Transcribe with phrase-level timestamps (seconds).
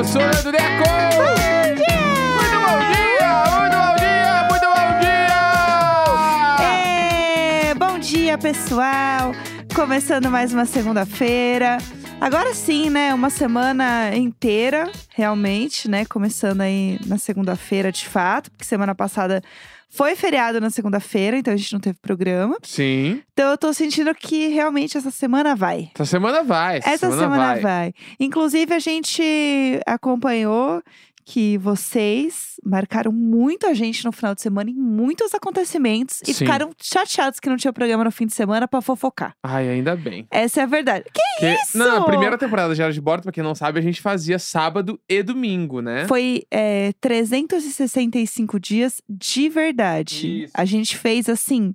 [0.00, 0.88] Eu sou o Leandro Neco!
[1.14, 1.34] Bom
[1.76, 2.00] dia!
[2.40, 3.32] Muito bom dia!
[3.60, 4.32] Muito bom dia!
[4.48, 6.64] Muito bom dia!
[6.64, 9.34] É, bom dia, pessoal!
[9.74, 11.76] Começando mais uma segunda-feira.
[12.20, 13.14] Agora sim, né?
[13.14, 16.04] Uma semana inteira, realmente, né?
[16.04, 19.42] Começando aí na segunda-feira, de fato, porque semana passada
[19.88, 22.56] foi feriado na segunda-feira, então a gente não teve programa.
[22.62, 25.90] Sim, Então eu tô sentindo que realmente essa semana vai.
[25.94, 26.76] essa semana vai.
[26.78, 27.92] Essa, Essa semana, vai.
[28.20, 30.80] Inclusive, a gente acompanhou
[31.24, 36.44] que vocês marcaram muito a gente no final de semana em muitos acontecimentos e Sim.
[36.44, 39.34] ficaram chateados que não tinha programa no fim de semana pra fofocar.
[39.42, 40.26] Ai, ainda bem.
[40.30, 41.04] Essa é a verdade.
[41.12, 41.78] Que Que, isso?
[41.78, 45.00] Na primeira temporada de Diário de Bordo, pra quem não sabe, a gente fazia sábado
[45.08, 46.06] e domingo, né?
[46.08, 50.44] foi é, 365 dias de verdade.
[50.44, 50.52] Isso.
[50.56, 51.74] A gente fez assim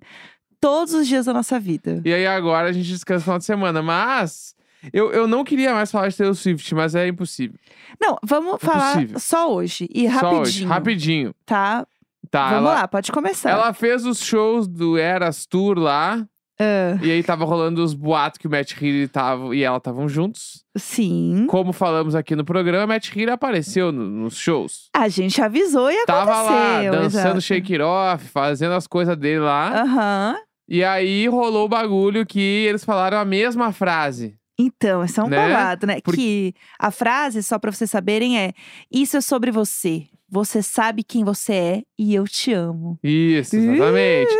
[0.60, 2.02] todos os dias da nossa vida.
[2.04, 3.82] E aí agora a gente descansa no final de semana.
[3.82, 4.56] Mas
[4.94, 7.58] eu, eu não queria mais falar de Taylor Swift, mas é impossível.
[8.02, 9.20] Não, vamos falar Impossível.
[9.20, 11.36] só hoje e Só rapidinho, hoje, rapidinho.
[11.46, 11.86] tá?
[12.32, 13.52] Tá, vamos ela, lá, pode começar.
[13.52, 16.26] ela fez os shows do Eras Tour lá.
[16.60, 20.08] Ah, E aí tava rolando os boatos que o Matt Healy tava, e ela estavam
[20.10, 20.64] juntos.
[20.78, 21.46] sim.
[21.50, 24.90] Como falamos aqui no programa, Matt Healy apareceu no- nos shows.
[24.96, 26.92] A gente avisou e Tava lá, aconteceu.
[26.94, 27.42] dançando exato.
[27.42, 29.82] shake it off, fazendo as coisas dele lá.
[29.84, 30.36] Aham.
[30.68, 34.36] E aí rolou o bagulho que eles falaram a mesma frase.
[34.58, 35.36] Então, esse é um Né?
[35.38, 36.00] babado, né?
[36.02, 38.54] Por- Que a frase, só pra vocês saberem, é:
[38.92, 40.08] Isso é sobre você.
[40.28, 42.98] Você sabe quem você é e eu te amo.
[43.04, 44.34] Isso, exatamente.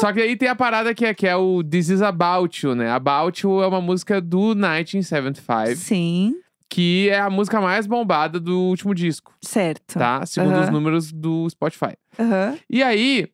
[0.00, 2.74] Só que aí tem a parada que é, que é o This Is About You,
[2.74, 2.90] né?
[2.90, 6.34] About You é uma música do 1975, Sim,
[6.68, 9.98] que é a música mais bombada do último disco, certo.
[9.98, 10.26] tá?
[10.26, 11.94] Segundo os números do Spotify.
[12.68, 13.28] E aí,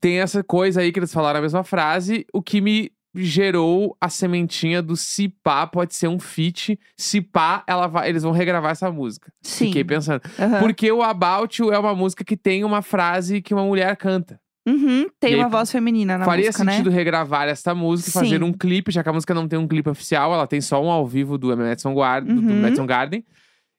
[0.00, 2.90] tem essa coisa aí que eles falaram a mesma frase, o que me
[3.22, 8.22] gerou a sementinha do se pá pode ser um feat, se pá ela vai, eles
[8.22, 9.32] vão regravar essa música.
[9.42, 9.66] Sim.
[9.66, 10.20] Fiquei pensando.
[10.38, 10.60] Aham.
[10.60, 14.40] Porque o About You é uma música que tem uma frase que uma mulher canta.
[14.66, 16.96] Uhum, Tem E aí, uma voz feminina na Faria música, sentido né?
[16.96, 18.18] regravar essa música e Sim.
[18.18, 20.82] fazer um clipe, já que a música não tem um clipe oficial, ela tem só
[20.84, 22.60] um ao vivo do Madison, Guard, do Uhum.
[22.60, 23.24] Madison Garden.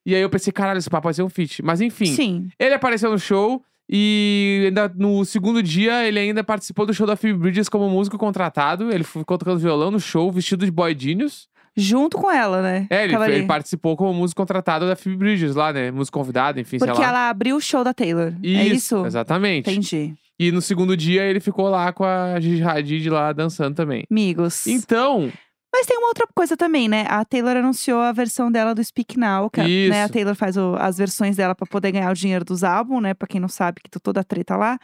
[0.04, 1.62] E aí eu pensei, caralho, esse papo pode ser um feat.
[1.62, 2.48] Mas enfim, Sim.
[2.58, 3.62] ele apareceu no show
[3.92, 8.16] e ainda no segundo dia ele ainda participou do show da Phoebe Bridges como músico
[8.16, 8.92] contratado.
[8.92, 11.48] Ele ficou tocando violão no show, vestido de Boy Genius.
[11.76, 12.86] Junto com ela, né?
[12.90, 15.90] É, ele, ele participou como músico contratado da Phoebe Bridges lá, né?
[15.90, 17.08] Músico convidado, enfim, Porque sei lá.
[17.08, 18.32] ela abriu o show da Taylor.
[18.44, 19.04] é isso?
[19.04, 19.68] Exatamente.
[19.70, 20.14] Entendi.
[20.38, 24.04] E no segundo dia ele ficou lá com a Gigi Hadid lá dançando também.
[24.10, 24.66] Amigos.
[24.66, 25.30] Então,
[25.72, 27.06] Mas tem uma outra coisa também, né?
[27.08, 30.12] A Taylor anunciou a versão dela do Speak Now, que a- né, a Isso.
[30.12, 33.14] Taylor faz o- as versões dela pra poder ganhar o dinheiro dos álbuns, né?
[33.14, 34.78] Pra quem não sabe, que tá toda treta lá.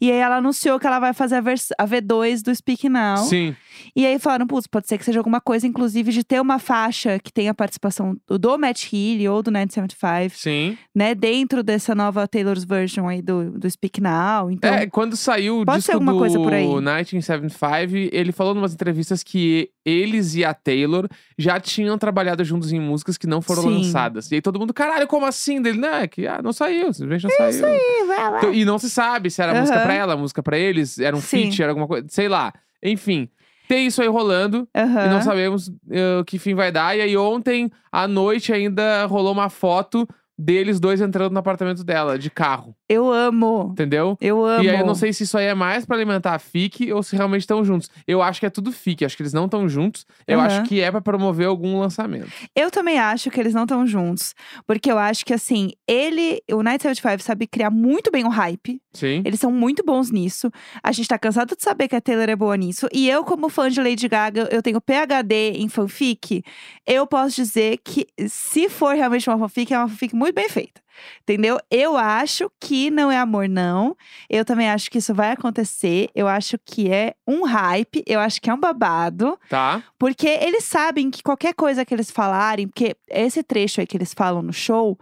[0.00, 1.38] E aí ela anunciou que ela vai fazer a,
[1.78, 3.18] a V2 do Speak Now.
[3.18, 3.54] sim.
[3.94, 7.18] E aí falaram, putz, pode ser que seja alguma coisa, inclusive, de ter uma faixa
[7.18, 10.78] que tenha participação do, Matt Healy ou do 975, Sim.
[10.94, 11.12] né?
[11.14, 14.48] Dentro dessa nova Taylor's version aí do, do Speak Now.
[14.50, 16.64] Então, é, quando saiu o disco alguma do coisa por aí.
[16.66, 19.70] 1975, ele falou em umas entrevistas que
[20.14, 23.74] eles e a Taylor já tinham trabalhado juntos em músicas que não foram Sim.
[23.74, 24.30] lançadas.
[24.30, 25.60] E aí todo mundo, caralho, como assim?
[25.60, 27.66] Dele, não, é que ah, não saiu, simplesmente não saiu.
[27.66, 28.38] Ih, vai lá.
[28.38, 29.84] Então, e não se sabe se era música Aham.
[29.86, 31.46] pra ela, música pra eles, era um Sim.
[31.46, 32.52] feat, era alguma coisa, sei lá.
[32.82, 33.28] Enfim,
[33.68, 34.68] tem isso aí rolando.
[34.74, 35.06] Aham.
[35.06, 36.96] E não sabemos eh, que fim vai dar.
[36.96, 40.06] E aí, ontem à noite ainda rolou uma foto
[40.38, 42.74] deles dois entrando no apartamento dela, de carro.
[42.88, 43.68] Eu amo.
[43.72, 44.16] Entendeu?
[44.20, 44.64] Eu amo.
[44.64, 47.02] E aí, eu não sei se isso aí é mais pra alimentar a FIC ou
[47.02, 47.88] se realmente estão juntos.
[48.06, 50.04] Eu acho que é tudo FIC, acho que eles não estão juntos.
[50.26, 50.46] Eu Aham.
[50.46, 52.30] acho que é pra promover algum lançamento.
[52.54, 54.34] Eu também acho que eles não estão juntos.
[54.66, 58.80] Porque eu acho que, assim, ele, o Night 75 sabe criar muito bem o hype.
[58.94, 59.22] Sim.
[59.24, 60.50] Eles são muito bons nisso.
[60.82, 62.88] A gente tá cansado de saber que a Taylor é boa nisso.
[62.92, 66.42] E eu, como fã de Lady Gaga, eu tenho PhD em fanfic.
[66.86, 70.83] Eu posso dizer que, se for realmente uma fanfic, é uma fanfic muito bem feita.
[71.22, 71.58] Entendeu?
[71.70, 73.96] Eu acho que não é amor, não.
[74.28, 76.08] Eu também acho que isso vai acontecer.
[76.14, 78.02] Eu acho que é um hype.
[78.06, 79.38] Eu acho que é um babado.
[79.48, 79.82] Tá?
[79.98, 84.12] Porque eles sabem que qualquer coisa que eles falarem, porque esse trecho aí que eles
[84.14, 84.98] falam no show,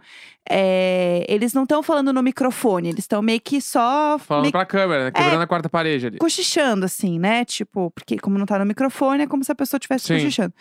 [0.49, 4.65] é, eles não estão falando no microfone, eles estão meio que só Falando meio pra
[4.65, 5.11] câmera, né?
[5.11, 6.17] quebrando a quarta parede ali.
[6.17, 7.45] cochichando, assim, né?
[7.45, 10.53] Tipo, porque como não tá no microfone, é como se a pessoa estivesse cochichando.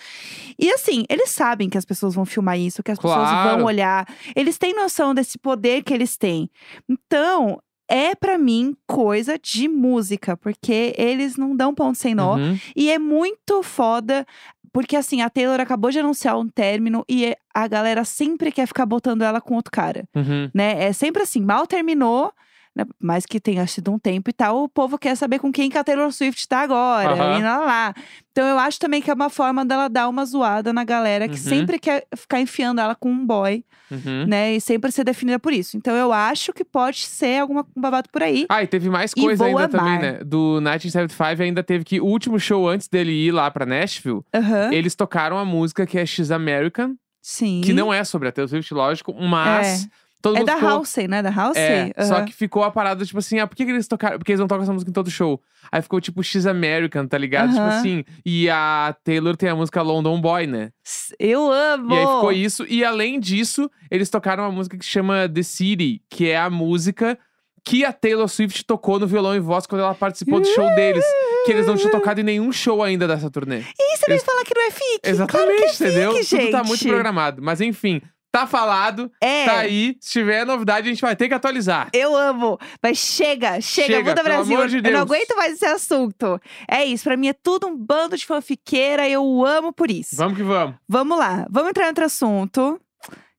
[0.58, 3.56] E assim, eles sabem que as pessoas vão filmar isso, que as pessoas Claro.
[3.58, 4.06] vão olhar.
[4.36, 6.50] Eles têm noção desse poder que eles têm.
[6.88, 12.36] Então, é pra mim coisa de música, porque eles não dão ponto sem nó.
[12.36, 12.58] Uhum.
[12.74, 14.26] E é muito foda,
[14.72, 18.86] porque assim, a Taylor acabou de anunciar um término e a galera sempre quer ficar
[18.86, 20.50] botando ela com outro cara, Uhum.
[20.54, 20.84] né?
[20.84, 22.32] É sempre assim, mal terminou,
[22.74, 25.68] né, mais que tenha sido um tempo e tal, o povo quer saber com quem
[25.70, 27.38] que a Taylor Swift tá agora, Aham.
[27.38, 27.94] e lá, lá.
[28.30, 31.34] Então eu acho também que é uma forma dela dar uma zoada na galera que
[31.34, 31.40] Uhum.
[31.40, 34.24] sempre quer ficar enfiando ela com um boy, Uhum.
[34.26, 34.54] né?
[34.54, 35.76] E sempre ser definida por isso.
[35.76, 38.46] Então eu acho que pode ser alguma um babado por aí.
[38.48, 40.00] Ah, e teve mais coisa ainda também, amar.
[40.02, 40.18] né?
[40.24, 44.22] Do 1975 ainda teve que o último show antes dele ir lá pra Nashville,
[44.70, 47.60] eles tocaram a música que é She's American, Sim.
[47.62, 49.86] que não é sobre a Taylor Swift, lógico, mas
[50.22, 50.68] todo É da ficou...
[50.70, 51.20] Halsey, né?
[51.20, 51.92] Da Halsey?
[51.96, 52.24] É, só Aham.
[52.24, 54.16] que ficou a parada, tipo assim, ah, por que, que eles tocaram?
[54.18, 55.42] Porque eles não tocam essa música em todo show.
[55.70, 57.48] Aí ficou tipo X American, tá ligado?
[57.50, 57.78] Tipo Aham.
[57.78, 58.04] assim.
[58.24, 60.70] E a Taylor tem a música London Boy, né?
[61.18, 61.92] Eu amo!
[61.94, 62.64] E aí ficou isso.
[62.68, 67.18] E além disso, eles tocaram uma música que chama The City, que é a música
[67.64, 71.04] que a Taylor Swift tocou no violão e voz quando ela participou do show deles.
[71.46, 73.60] Que eles não tinham tocado em nenhum show ainda dessa turnê.
[73.60, 75.00] E você Eles- vai falar que não é fique?
[75.04, 76.12] Exatamente, claro é entendeu?
[76.14, 76.68] fique, Tudo tá gente.
[76.68, 77.40] muito programado.
[77.40, 78.00] Mas enfim,
[78.32, 79.44] tá falado, É.
[79.44, 79.96] tá aí.
[80.00, 81.90] Se tiver novidade, a gente vai ter que atualizar.
[81.92, 82.58] Eu amo.
[82.82, 84.56] Mas chega, chega, Chega, muda Brasil.
[84.56, 86.40] amor de Eu não aguento mais esse assunto.
[86.66, 90.16] É isso, pra mim é tudo um bando de fanfiqueira, eu amo por isso.
[90.16, 90.74] Vamos que vamos.
[90.88, 92.80] Vamos lá, vamos entrar em outro assunto.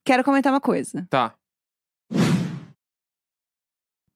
[0.06, 1.08] Quero comentar uma coisa.
[1.10, 1.34] Tá.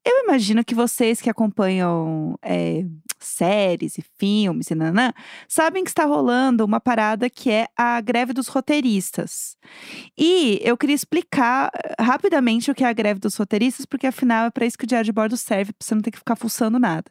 [0.06, 2.84] Eu imagino que vocês que acompanham é,
[3.20, 5.14] séries e filmes e nanã,
[5.48, 9.58] sabem que está rolando uma parada que é a greve dos roteiristas.
[10.18, 14.48] E eu queria explicar eh, rapidamente o que é a greve dos roteiristas, porque afinal
[14.48, 16.36] é para isso que o Diário de Bordo serve, pra você não ter que ficar
[16.36, 17.10] fuçando nada.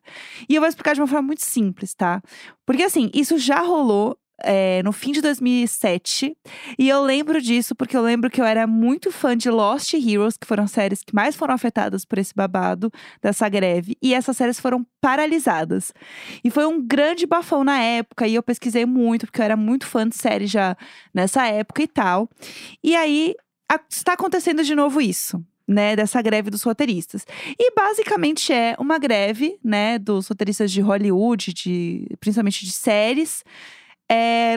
[0.49, 2.23] E eu vou explicar de uma forma muito simples, tá?
[2.65, 4.19] Porque assim, isso já rolou.
[4.43, 6.37] É, no fim de 2007,
[6.79, 10.37] e eu lembro disso porque eu lembro que eu era muito fã de Lost Heroes,
[10.37, 12.91] que foram séries que mais foram afetadas por esse babado
[13.23, 15.93] dessa greve, e essas séries foram paralisadas.
[16.45, 19.87] E foi um grande bafão na época, e eu pesquisei muito, porque eu era muito
[19.87, 20.77] fã de série já
[21.15, 22.29] nessa época e tal.
[22.83, 23.35] E aí
[23.71, 25.43] a- está acontecendo de novo isso.
[25.69, 27.27] Né, dessa greve dos roteiristas.
[27.59, 33.43] E basicamente é uma greve, né, dos roteiristas de Hollywood, de, principalmente de séries,
[34.11, 34.57] é,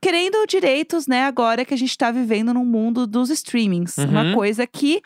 [0.00, 3.96] querendo direitos, né, agora que a gente tá vivendo no mundo dos streamings.
[3.98, 4.34] Uma Uhum.
[4.34, 5.00] coisa que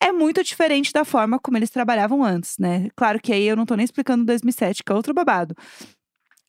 [0.00, 2.88] é muito diferente da forma como eles trabalhavam antes, né?
[2.94, 5.54] Claro que aí eu não tô nem explicando 2007, que é outro babado.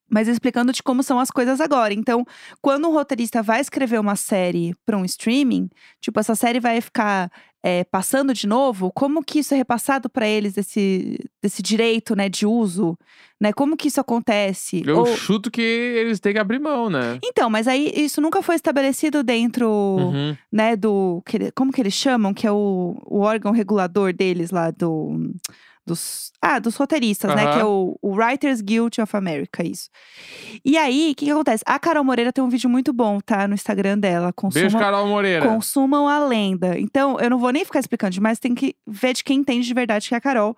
[0.10, 1.94] Mas explicando de como são as coisas agora.
[1.94, 2.25] Então,
[2.62, 5.69] quando um roteirista vai escrever uma série para um streaming,
[6.01, 7.31] tipo, essa série vai ficar
[7.65, 12.27] é, passando de novo, como que isso é repassado para eles, desse, desse direito, né,
[12.27, 12.98] de uso?
[13.39, 13.54] Né?
[13.54, 14.83] Como que isso acontece?
[14.86, 17.19] Eu Ou- chuto que eles têm que abrir mão, né?
[17.24, 20.36] Então, mas aí isso nunca foi estabelecido dentro Uhum.
[20.51, 21.24] né, do.
[21.56, 22.33] como que eles chamam?
[22.33, 25.31] Que é o, o órgão regulador deles lá, do.
[25.85, 27.53] Dos, ah, dos roteiristas, né?
[27.53, 29.89] Que é o, o Writers Guild of America, isso.
[30.63, 31.62] E aí, o que, que acontece?
[31.68, 33.47] A Carol Moreira tem um vídeo muito bom, tá?
[33.50, 34.27] No Instagram dela.
[34.27, 35.45] Beijo, Consumam, Carol Moreira.
[35.45, 36.80] consumam a lenda.
[36.80, 39.74] Então, eu não vou nem ficar explicando demais, tem que ver de quem entende de
[39.74, 40.56] verdade, que é a Carol.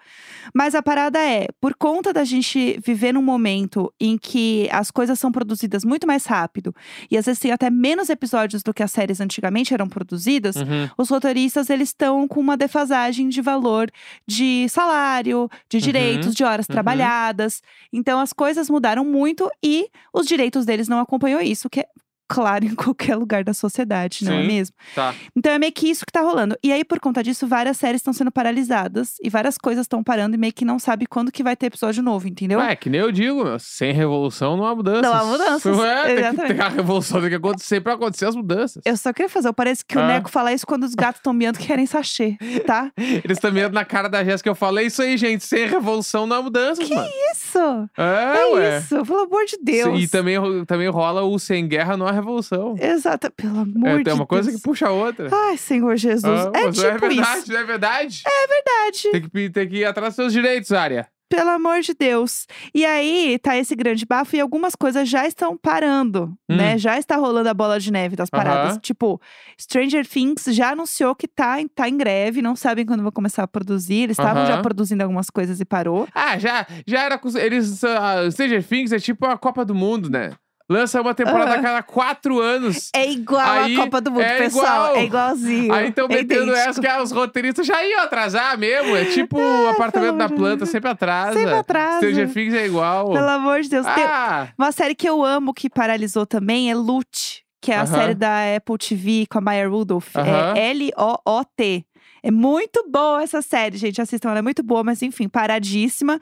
[0.54, 5.18] Mas a parada é, por conta da gente viver num momento em que as coisas
[5.18, 6.74] são produzidas muito mais rápido,
[7.10, 10.88] e às vezes tem até menos episódios do que as séries antigamente eram produzidas, Uhum.
[10.98, 13.90] os roteiristas eles estão com uma defasagem de valor
[14.28, 16.74] de salário, de direitos, de horas uhum.
[16.74, 17.62] trabalhadas.
[17.92, 21.88] Então as coisas mudaram muito e os direitos deles não acompanham isso, que é
[22.28, 24.48] claro em qualquer lugar da sociedade, não é Sim.
[24.48, 24.76] mesmo?
[24.94, 25.14] Tá.
[25.36, 26.58] Então é meio que isso que tá rolando.
[26.64, 30.36] E aí, por conta disso, várias séries estão sendo paralisadas e várias coisas estão parando
[30.36, 32.60] e meio que não sabe quando que vai ter episódio novo, entendeu?
[32.60, 35.02] É, que nem eu digo, meu, sem revolução não há mudanças.
[35.02, 36.56] Não há mudanças, Ué, tem que exatamente.
[36.56, 38.82] ter a revolução, tem que acontecer pra acontecer as mudanças.
[38.86, 40.08] Eu só queria fazer, parece que o Ah.
[40.08, 42.92] Neco fala isso quando os gatos estão miando que querem sachê, tá?
[43.24, 46.38] Eles também andam na cara da Jéssica, eu falei isso aí, gente, sem revolução não
[46.38, 47.08] há mudanças, mano.
[47.32, 47.60] Isso!
[47.98, 48.78] É, É ué.
[48.80, 50.00] isso, pelo amor de Deus.
[50.02, 52.76] E também, também rola o sem guerra não há revolução.
[52.80, 54.62] Exato, pelo amor É, de tem uma coisa Deus.
[54.62, 55.30] que puxa a outra.
[55.32, 56.26] Ai, Senhor Jesus.
[56.26, 57.52] Ah, é tipo é verdade, isso.
[57.54, 58.24] não é verdade?
[58.26, 59.12] É verdade.
[59.12, 61.08] Tem que, tem que ir atrás dos seus direitos, Área.
[61.28, 62.46] Pelo amor de Deus.
[62.74, 66.56] E aí, tá esse grande bafo e algumas coisas já estão parando, Hum.
[66.56, 66.78] né?
[66.78, 68.74] Já está rolando a bola de neve das paradas.
[68.74, 68.80] Aham.
[68.80, 69.20] Tipo,
[69.60, 73.42] Stranger Things já anunciou que tá, em- tá em greve, não sabem quando vão começar
[73.42, 74.04] a produzir.
[74.04, 74.62] Eles estavam já Aham.
[74.62, 76.08] produzindo algumas coisas e parou.
[76.14, 77.20] Ah, já, já era.
[77.44, 77.82] Eles.
[77.82, 80.32] Uh, Stranger Things é tipo a Copa do Mundo, né?
[80.68, 82.90] Lança uma temporada a cada quatro anos.
[82.96, 84.66] É igual Aí, a Copa do Mundo, é pessoal.
[84.66, 84.96] igual.
[84.96, 85.74] É igualzinho.
[85.74, 86.70] Aí estão é metendo idêntico.
[86.70, 88.96] essa que ah, os roteiristas já iam atrasar mesmo.
[88.96, 91.38] É tipo o apartamento da planta, sempre atrasa.
[91.38, 91.98] Sempre atrasa.
[91.98, 93.12] Stranger Things é igual.
[93.14, 93.86] Pelo amor de Deus.
[93.86, 98.16] Ah, Uma série que eu amo que paralisou também é Loot, que é a série
[98.16, 100.16] da Apple TV com a Maya Rudolph.
[100.56, 101.86] É L-O-O-T.
[102.24, 104.02] É muito boa essa série, gente.
[104.02, 106.20] Assistam, ela é muito boa, mas enfim, paradíssima.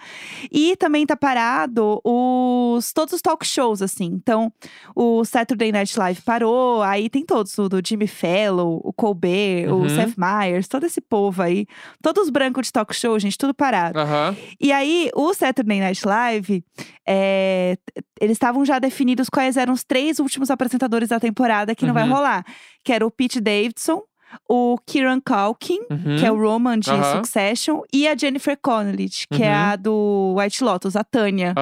[0.51, 4.05] E também tá parado os todos os talk shows, assim.
[4.05, 4.51] Então,
[4.93, 9.83] o Saturday Night Live parou, aí tem todos, o do Jimmy Fallon, o Colbert, Uhum.
[9.83, 11.65] o Seth Meyers, todo esse povo aí.
[12.01, 13.97] Todos os brancos de talk show, gente, tudo parado.
[13.97, 14.35] Aham.
[14.59, 16.65] E aí, o Saturday Night Live,
[17.07, 17.77] é,
[18.19, 22.03] eles estavam já definidos quais eram os três últimos apresentadores da temporada que não vai
[22.03, 22.13] Uhum.
[22.13, 22.45] rolar.
[22.83, 24.01] Que era o Pete Davidson,
[24.49, 26.17] o Kieran Culkin, Uhum.
[26.19, 27.17] que é o Roman de Aham.
[27.17, 29.55] Succession, e a Jennifer Connelly, que é Uhum.
[29.71, 31.53] a do White Lotus, a Tânia.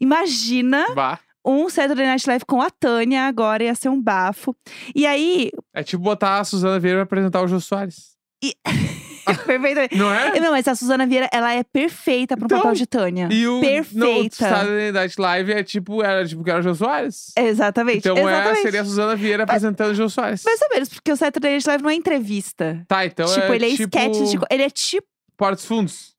[0.00, 1.18] Imagina Vá.
[1.44, 4.54] um Saturday Night Live com a Tânia agora, ia ser um bafo.
[4.94, 8.16] E aí, É tipo botar a Suzana Vieira pra apresentar o Jô Soares.
[9.46, 9.96] perfeito.
[9.96, 10.38] Não é?
[10.40, 13.28] Não, mas a Suzana Vieira, ela é perfeita pro Então, papel de Tânia.
[13.30, 14.48] E o perfeita.
[14.48, 17.32] No Saturday Night Live é tipo, era tipo que era o Jô Soares.
[17.36, 17.98] Exatamente.
[17.98, 18.62] Então é, exatamente.
[18.62, 20.42] seria a Suzana Vieira apresentando o Jô Soares.
[20.44, 22.84] Mais ou menos, porque o Saturday Night Live não é entrevista.
[22.88, 24.38] Tá, então tipo, é ele é tipo sketch de.
[24.38, 25.06] co- Ele é tipo.
[25.36, 26.16] Portos Fundos.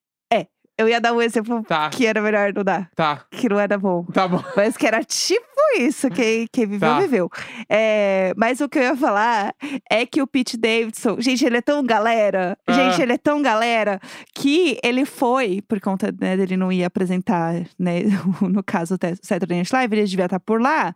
[0.80, 3.78] Eu ia dar um exemplo Tá, que era melhor não dar, tá, que não era
[3.78, 4.06] bom.
[4.06, 4.42] tá bom.
[4.56, 5.44] Mas que era tipo
[5.78, 7.00] isso, quem, quem viveu, Tá.
[7.02, 7.30] viveu.
[7.70, 9.54] É, mas o que eu ia falar
[9.92, 12.72] é que o Pete Davidson, gente, ele é tão galera, Ah.
[12.72, 14.00] gente, ele é tão galera,
[14.34, 18.04] que ele foi, por conta né, dele não ia apresentar, né,
[18.42, 20.96] no caso o Saturday Night Live, ele devia estar por lá.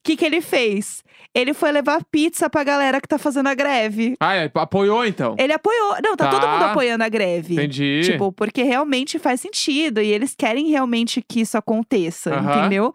[0.00, 1.02] O que, que ele fez?
[1.34, 4.14] Ele foi levar pizza pra galera que tá fazendo a greve.
[4.18, 5.36] Ah, é, apoiou então.
[5.38, 5.96] Ele apoiou.
[6.02, 6.52] Não, tá, todo Tá.
[6.52, 7.52] mundo apoiando a greve.
[7.54, 8.00] Entendi.
[8.04, 10.00] Tipo, porque realmente faz sentido.
[10.00, 12.94] E eles querem realmente que isso aconteça, entendeu?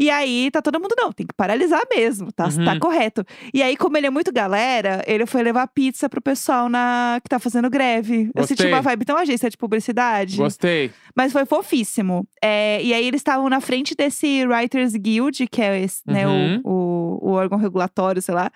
[0.00, 2.64] E aí tá todo mundo, não, tem que paralisar mesmo, tá, Uhum.
[2.64, 3.22] tá correto.
[3.52, 7.28] E aí, como ele é muito galera, ele foi levar pizza pro pessoal na, que
[7.28, 8.30] tá fazendo greve.
[8.34, 8.72] Eu senti Gostei.
[8.72, 10.38] uma vibe tão agência de publicidade.
[10.38, 10.90] Gostei.
[11.14, 12.26] Mas foi fofíssimo.
[12.42, 16.60] É, e aí eles estavam na frente desse Writers Guild, que é esse, né, Uhum.
[16.64, 18.50] o, o, órgão regulatório, sei lá,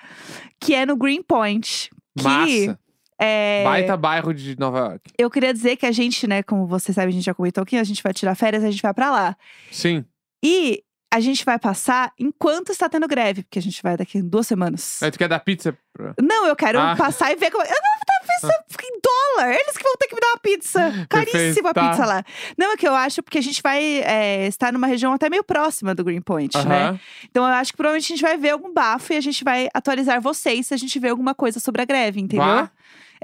[0.60, 1.90] que é no Greenpoint.
[2.16, 2.78] Que Massa.
[3.20, 5.10] é, Baita bairro de Nova York.
[5.18, 7.76] eu queria dizer que a gente, né, como você sabe, a gente já comentou aqui,
[7.76, 9.36] a gente vai tirar férias, a gente vai pra lá.
[9.70, 10.04] Sim.
[10.44, 10.82] E
[11.12, 14.46] a gente vai passar enquanto está tendo greve, porque a gente vai daqui em duas
[14.46, 15.02] semanas.
[15.02, 15.76] Aí tu quer dar pizza?
[15.92, 16.14] Pra...
[16.20, 16.94] Não, eu quero Ah.
[16.98, 17.62] passar e ver como.
[17.62, 19.52] Eu não vou dar pizza em dólar!
[19.54, 21.06] Eles que vão ter que me dar uma pizza.
[21.10, 21.90] Caríssima tá.
[21.90, 22.24] pizza lá.
[22.56, 25.44] Não, é que eu acho, porque a gente vai é, estar numa região até meio
[25.44, 26.88] próxima do Greenpoint, né?
[26.88, 27.00] Aham.
[27.30, 29.68] Então eu acho que provavelmente a gente vai ver algum bafo e a gente vai
[29.74, 32.46] atualizar vocês se a gente ver alguma coisa sobre a greve, entendeu?
[32.46, 32.70] Vá.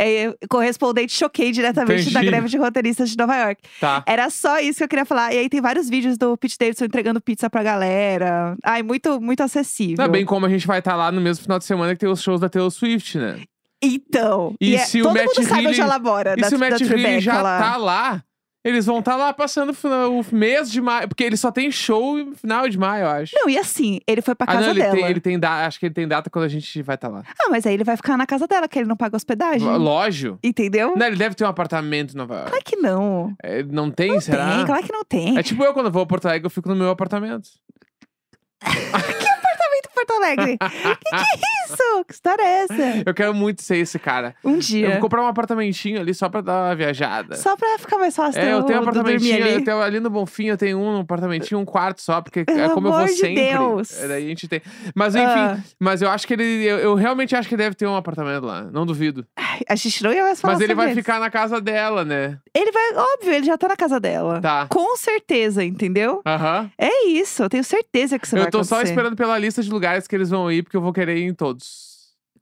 [0.01, 2.27] É, correspondente choquei diretamente da Entendi.
[2.27, 3.63] greve de roteiristas de Nova York.
[3.81, 4.05] Tá.
[4.07, 5.35] Era só isso que eu queria falar.
[5.35, 8.57] E aí tem vários vídeos do Pete Davidson entregando pizza pra galera.
[8.65, 9.97] Ai, muito, muito acessível.
[9.99, 11.99] Não é bem como a gente vai estar lá no mesmo final de semana que
[12.01, 13.41] tem os shows da Taylor Swift, né?
[13.83, 14.55] Então.
[14.61, 16.55] E é- se o todo Matt mundo sabe onde Healy- ela mora, E da, se
[16.55, 17.59] o da Matt Healy já lá.
[17.59, 18.23] tá lá,
[18.65, 21.09] eles vão estar lá passando o mês de maio.
[21.09, 23.35] Porque ele só tem show no final de maio, eu acho.
[23.35, 24.95] Não, e assim, ele foi pra ah, casa não, ele dela.
[24.95, 25.67] tem, ele tem data.
[25.67, 27.23] Acho que ele tem data quando a gente vai estar lá.
[27.41, 29.67] Ah, mas aí ele vai ficar na casa dela, que ele não paga hospedagem.
[29.67, 30.39] Lógico.
[30.43, 30.95] Entendeu?
[30.97, 32.51] Não, ele deve ter um apartamento em Nova York.
[32.51, 33.35] Claro que não.
[33.43, 34.57] É, não tem, Não será?
[34.57, 35.39] tem, claro que não tem.
[35.39, 37.49] É tipo eu, quando vou a Porto Alegre, eu fico no meu apartamento.
[40.09, 40.59] Porto Alegre.
[40.59, 40.69] que
[41.11, 42.05] que é isso?
[42.07, 43.03] Que história é essa?
[43.07, 44.35] Eu quero muito ser esse cara.
[44.45, 44.91] Um Eu dia.
[44.93, 47.37] vou comprar um apartamentinho ali só pra dar uma viajada.
[47.37, 49.55] Só pra ficar mais fácil É, eu tenho um apartamentinho, ali.
[49.55, 52.89] eu tenho ali no Bonfim, eu tenho um apartamentinho, um quarto só, porque é como
[52.89, 53.35] eu vou de sempre.
[53.53, 54.03] Deus.
[54.03, 54.63] É, Daí a gente tem.
[54.95, 55.59] Mas enfim, Ah.
[55.79, 56.65] mas eu acho que ele.
[56.65, 58.63] Eu, eu realmente acho que ele deve ter um apartamento lá.
[58.63, 59.27] Não duvido.
[59.37, 60.97] Ai, A gente não ia mais falar Mas ele vai isso.
[60.97, 62.39] ficar na casa dela, né?
[62.55, 64.41] Ele vai, óbvio, ele já tá na casa dela.
[64.41, 64.67] Tá.
[64.69, 66.23] Com certeza, entendeu?
[66.27, 66.71] Aham.
[66.79, 68.93] É isso, eu tenho certeza que isso vai Eu tô só acontecer.
[68.95, 71.35] esperando pela lista de lugares que eles vão ir, porque eu vou querer ir em
[71.35, 71.98] todos.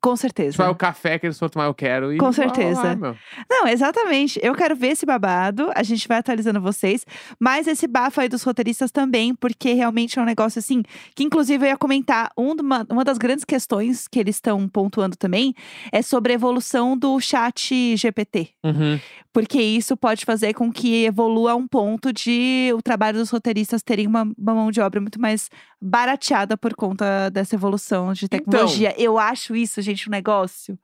[0.06, 0.52] Com certeza.
[0.52, 2.12] Se vai o café que eles for tomar, eu quero.
[2.12, 2.18] ir.
[2.18, 2.94] Com certeza.
[2.94, 3.16] meu.
[3.50, 4.38] Não, exatamente.
[4.40, 5.70] Eu quero ver esse babado.
[5.74, 7.04] A gente vai atualizando vocês.
[7.40, 10.84] Mas esse bafo aí dos roteiristas também, porque realmente é um negócio assim.
[11.14, 12.30] Que inclusive eu ia comentar.
[12.38, 15.52] Um uma, uma das grandes questões que eles estão pontuando também
[15.90, 18.50] é sobre a evolução do chat GPT.
[18.64, 19.00] Uhum.
[19.32, 23.82] Porque isso pode fazer com que evolua a um ponto de o trabalho dos roteiristas
[23.82, 28.38] terem uma, uma mão de obra muito mais barateada por conta dessa evolução de Então.
[28.38, 28.94] tecnologia.
[28.96, 30.78] Eu acho isso, gente, um negócio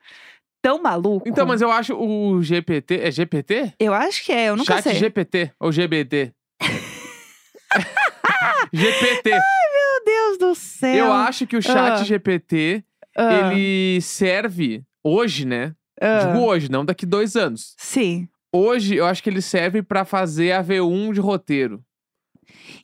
[0.63, 1.29] tão maluco.
[1.29, 3.01] Então, mas eu acho o GPT.
[3.01, 3.75] É GPT?
[3.79, 4.95] Eu acho que é, eu nunca Chat sei.
[4.95, 6.33] GPT ou GBT?
[8.73, 9.31] GPT.
[9.31, 11.07] Meu Deus do céu.
[11.07, 12.05] Eu acho que o chat Ah.
[12.05, 12.85] GPT,
[13.17, 15.75] Ah, ele serve hoje, né?
[16.01, 16.25] ah.
[16.27, 17.75] Digo hoje, não daqui dois anos.
[17.77, 18.29] Sim.
[18.55, 21.83] Hoje, eu acho que ele serve pra fazer a V1 de roteiro.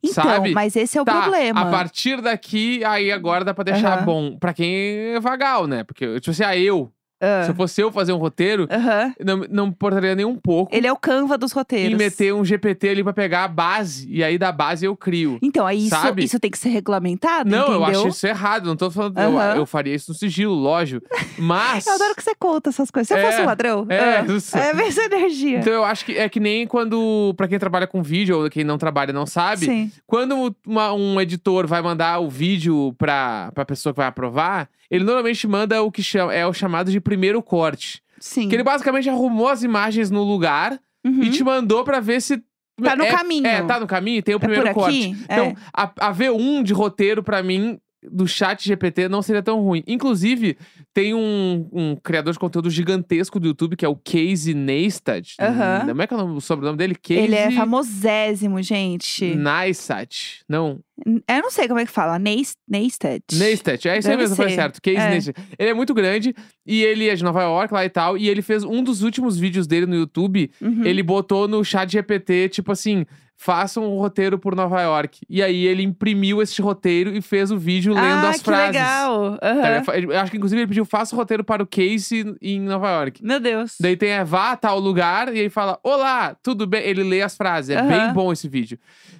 [0.02, 0.52] Então, Sabe?
[0.52, 1.60] mas esse é o tá, problema.
[1.60, 4.04] a partir daqui, aí agora dá pra deixar Aham.
[4.04, 4.36] bom.
[4.38, 5.84] Pra quem é vagal, né?
[5.84, 7.42] Porque, tipo assim, ah, eu Ah.
[7.44, 9.12] Se eu fosse eu fazer um roteiro, Aham.
[9.24, 11.92] não, não me importaria nem um pouco Ele é o Canva dos roteiros.
[11.92, 14.06] em meter um GPT ali pra pegar a base.
[14.10, 15.38] E aí da base eu crio.
[15.42, 16.22] Então, aí isso, Sabe?
[16.24, 18.00] isso tem que ser regulamentado, Não, eu entendeu?
[18.00, 18.66] acho isso errado.
[18.66, 19.18] Não tô falando.
[19.18, 19.56] eu- Aham.
[19.56, 21.06] Eu, faria isso no sigilo, lógico.
[21.38, 21.86] Mas.
[21.86, 23.08] Eu adoro que você conta essas coisas.
[23.08, 24.56] Se eu É, fosse um ladrão, é, ah, isso.
[24.56, 25.58] é a mesma energia.
[25.58, 27.34] Então eu acho que é que nem quando.
[27.36, 29.66] Pra quem trabalha com vídeo, ou quem não trabalha não sabe.
[29.66, 29.92] Sim.
[30.06, 35.04] Quando uma- um editor vai mandar o vídeo pra, pra pessoa que vai aprovar, ele
[35.04, 38.02] normalmente manda o que chama, é o chamado de primeiro corte.
[38.20, 38.48] Sim.
[38.48, 41.22] Que ele basicamente arrumou as imagens no lugar Uhum.
[41.22, 42.42] e te mandou pra ver se.
[42.82, 43.46] Tá no é, caminho.
[43.46, 44.98] É, tá no caminho, tem o É primeiro corte.
[45.12, 45.16] aqui?
[45.24, 45.54] Então, É.
[45.72, 47.78] a, a V1 de roteiro, pra mim,
[48.10, 49.82] do chat GPT não seria tão ruim.
[49.86, 50.56] Inclusive,
[50.94, 55.34] tem um, um criador de conteúdo gigantesco do YouTube, que é o Casey Neistat.
[55.40, 55.86] Aham.
[55.88, 56.94] Como é que é o, nome- o sobrenome dele?
[56.94, 59.34] Casey Ele é famosésimo, gente.
[59.34, 60.42] Neistat.
[60.48, 62.18] Não, Eu não sei como é que fala.
[62.18, 63.22] Neis- Neistat.
[63.32, 63.88] Neistat.
[63.88, 64.80] É isso aí mesmo, foi certo.
[64.82, 65.10] Casey É.
[65.10, 65.36] Neistat.
[65.58, 66.34] Ele é muito grande
[66.66, 68.16] e ele é de Nova York lá e tal.
[68.16, 70.50] E ele fez um dos últimos vídeos dele no YouTube.
[70.60, 70.84] Uhum.
[70.84, 73.04] Ele botou no chat GPT, tipo assim...
[73.40, 75.20] Faça um roteiro por Nova York.
[75.30, 78.72] E aí ele imprimiu esse roteiro e fez o vídeo lendo ah, as que frases.
[78.74, 79.38] legal.
[79.40, 82.58] Ele ele- Eu acho que inclusive ele pediu, faça o roteiro para o Casey em
[82.60, 83.24] Nova York.
[83.24, 83.76] Meu Deus.
[83.80, 86.82] Daí tem é, vá a tal lugar e aí fala, olá, tudo bem?
[86.82, 87.70] Ele lê as frases.
[87.70, 87.86] É Aham.
[87.88, 88.76] bem bom esse vídeo.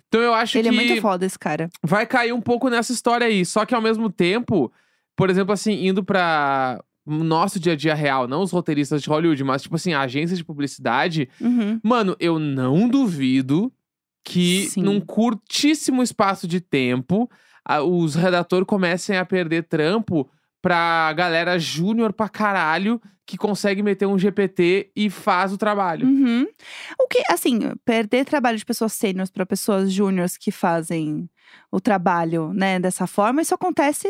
[0.08, 1.70] Então eu acho Ele que é muito foda, esse cara.
[1.80, 3.44] vai cair um pouco nessa história aí.
[3.44, 4.72] Só que ao mesmo tempo,
[5.14, 9.08] por exemplo, assim, indo pra o nosso dia a dia real, não os roteiristas de
[9.08, 11.78] Hollywood, mas tipo assim, agências de publicidade, Uhum.
[11.84, 13.72] mano, eu não duvido
[14.28, 14.82] que Sim.
[14.82, 17.30] num curtíssimo espaço de tempo,
[17.64, 20.28] a- os redatores comecem a perder trampo
[20.60, 26.06] pra galera júnior pra caralho que consegue meter um GPT e faz o trabalho.
[26.06, 26.46] Uhum.
[26.98, 31.28] O que, assim, perder trabalho de pessoas sêniores para pessoas júniores que fazem
[31.70, 34.08] o trabalho, né, dessa forma, isso acontece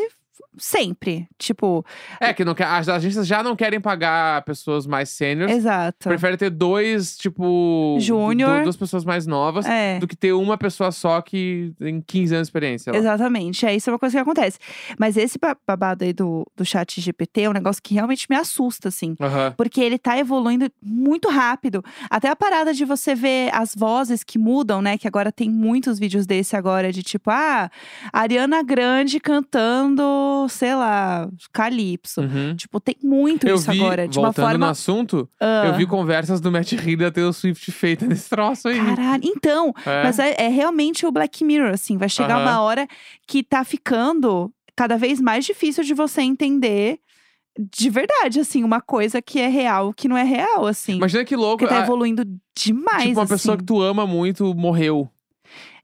[0.57, 1.27] sempre.
[1.37, 1.85] Tipo,
[2.19, 5.55] É, que não quer, as agências já não querem pagar pessoas mais sêniores.
[5.55, 6.09] exato.
[6.09, 7.97] Prefere ter dois, tipo.
[7.99, 8.59] Júnior.
[8.59, 9.65] du- Duas pessoas mais novas.
[9.65, 9.99] É.
[9.99, 12.91] Do que ter uma pessoa só que tem 15 anos de experiência.
[12.91, 12.99] lá.
[12.99, 14.57] Exatamente, é isso é uma coisa que acontece.
[14.97, 18.35] Mas esse ba- babado aí do, do chat GPT é um negócio que realmente me
[18.35, 19.15] assusta, assim.
[19.19, 19.53] Aham.
[19.57, 21.83] Porque ele tá evoluindo muito rápido.
[22.09, 24.97] Até a parada de você ver as vozes que mudam, né?
[24.97, 27.69] Que agora tem muitos vídeos desse agora, de tipo, ah,
[28.11, 30.03] Ariana Grande cantando,
[30.49, 32.21] sei lá, Calypso.
[32.21, 32.55] Uhum.
[32.55, 34.07] Tipo, tem muito Eu isso vi, agora.
[34.07, 34.69] De uma voltando no forma.
[34.69, 38.77] assunto, Ah, eu vi conversas do Matt Reed da Taylor Swift feita nesse troço aí.
[38.77, 40.03] Caralho, então, É.
[40.03, 41.97] mas é, é realmente o Black Mirror, assim.
[41.97, 42.43] Vai chegar Aham.
[42.43, 42.87] uma hora
[43.27, 46.99] que tá ficando cada vez mais difícil de você entender
[47.73, 50.93] de verdade, assim, uma coisa que é real, que não é real, assim.
[50.95, 51.57] Imagina que louco.
[51.57, 52.23] Porque tá evoluindo
[52.57, 53.33] demais, tipo, uma assim.
[53.33, 55.09] pessoa que tu ama muito morreu.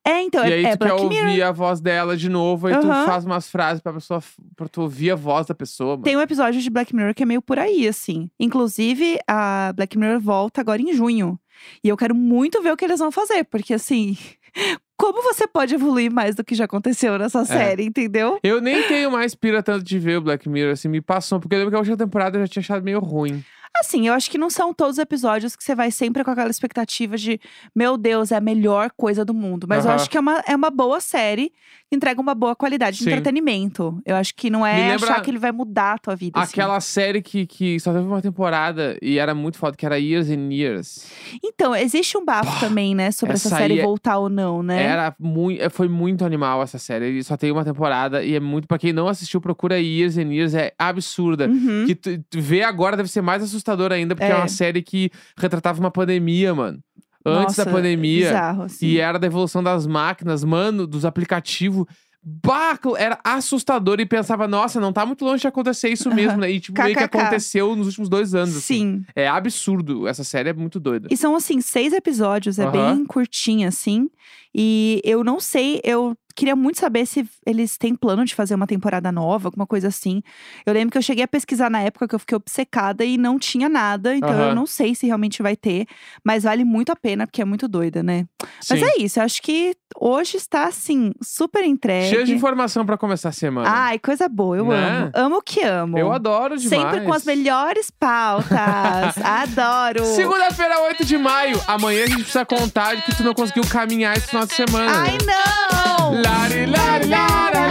[0.08, 1.48] É, então, e é, aí é tu quer Black ouvir Mirror.
[1.48, 3.06] a voz dela de novo, aí tu Aham.
[3.08, 4.22] faz umas frases pra pessoa
[4.56, 5.92] pra tu ouvir a voz da pessoa.
[5.94, 6.04] Mano.
[6.04, 8.30] Tem um episódio de Black Mirror que é meio por aí, assim.
[8.40, 11.40] Inclusive, a Black Mirror volta agora em junho.
[11.84, 14.16] E eu quero muito ver o que eles vão fazer, porque assim.
[14.98, 17.46] Como você pode evoluir mais do que já aconteceu nessa É.
[17.46, 18.40] série, entendeu?
[18.42, 21.38] Eu nem tenho mais pira tanto de ver o Black Mirror, assim, me passou.
[21.38, 23.44] Porque eu lembro que a última temporada eu já tinha achado meio ruim.
[23.80, 26.50] Assim, eu acho que não são todos os episódios que você vai sempre com aquela
[26.50, 27.40] expectativa de,
[27.76, 29.66] meu Deus, é a melhor coisa do mundo.
[29.68, 31.52] Mas eu acho que é uma, é uma boa série
[31.90, 33.10] que entrega uma boa qualidade de Sim.
[33.12, 34.02] entretenimento.
[34.06, 36.40] Eu acho que não é achar que ele vai mudar a tua vida.
[36.40, 36.52] assim.
[36.54, 40.30] Aquela série que, que só teve uma temporada e era muito foda, que era Years
[40.30, 41.08] and Years.
[41.44, 44.82] Então, existe um bafo também, né, sobre essa, essa série é- voltar ou não, né?
[44.84, 47.06] Era muito, foi muito animal essa série.
[47.06, 48.68] Ele só tem uma temporada e é muito.
[48.68, 50.54] Pra quem não assistiu, procura Years and Years.
[50.54, 51.48] É absurda.
[51.48, 51.84] Uhum.
[51.86, 54.36] Que tu, tu vê agora deve ser mais assustador ainda, porque é.
[54.36, 54.36] É.
[54.36, 56.80] uma série que retratava uma pandemia, mano.
[57.26, 58.28] Antes da Nossa, pandemia.
[58.28, 58.86] Bizarro, assim.
[58.86, 61.86] E era da evolução das máquinas, mano, dos aplicativos.
[62.28, 66.50] Bah, era assustador e pensava, nossa, não tá muito longe de acontecer isso mesmo, né?
[66.50, 68.58] E tipo, meio que aconteceu nos últimos dois anos.
[68.58, 68.98] assim.
[69.00, 69.06] Sim.
[69.16, 70.08] É absurdo.
[70.08, 71.08] Essa série é muito doida.
[71.12, 74.10] E são, assim, seis episódios, é bem curtinha, assim.
[74.54, 78.68] E eu não sei, eu queria muito saber se eles têm plano de fazer uma
[78.68, 80.22] temporada nova, alguma coisa assim.
[80.66, 83.40] Eu lembro que eu cheguei a pesquisar na época que eu fiquei obcecada e não
[83.40, 84.50] tinha nada, então Aham.
[84.50, 85.86] eu não sei se realmente vai ter,
[86.24, 88.26] mas vale muito a pena, porque é muito doida, né?
[88.70, 88.86] Mas Sim.
[88.86, 92.10] é isso, eu acho que hoje está, assim, super entregue.
[92.10, 93.70] Cheio de informação pra começar a semana.
[93.70, 94.76] Ai, coisa boa, eu Né?
[94.76, 95.12] amo.
[95.14, 95.98] Amo o que amo.
[95.98, 96.82] Eu adoro demais.
[96.84, 98.46] Sempre com as melhores pautas.
[99.24, 100.04] Adoro.
[100.06, 101.60] Segunda-feira, 8 de maio.
[101.68, 104.92] Amanhã a gente precisa contar de que tu não conseguiu caminhar esse final de semana.
[104.92, 105.95] Ai, não!
[106.14, 107.65] Lari, lari, lari.